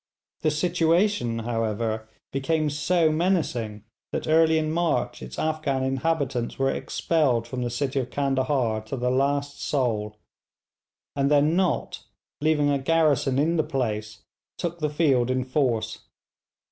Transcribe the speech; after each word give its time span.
The 0.41 0.49
situation, 0.49 1.37
however, 1.37 2.09
became 2.33 2.71
so 2.71 3.11
menacing 3.11 3.83
that 4.11 4.27
early 4.27 4.57
in 4.57 4.71
March 4.71 5.21
its 5.21 5.37
Afghan 5.37 5.83
inhabitants 5.83 6.57
were 6.57 6.71
expelled 6.71 7.47
from 7.47 7.61
the 7.61 7.69
city 7.69 7.99
of 7.99 8.09
Candahar 8.09 8.81
to 8.85 8.97
the 8.97 9.11
last 9.11 9.61
soul; 9.61 10.17
and 11.15 11.29
then 11.29 11.55
Nott, 11.55 12.03
leaving 12.41 12.71
a 12.71 12.79
garrison 12.79 13.37
in 13.37 13.57
the 13.57 13.63
place, 13.63 14.23
took 14.57 14.79
the 14.79 14.89
field 14.89 15.29
in 15.29 15.45
force. 15.45 15.99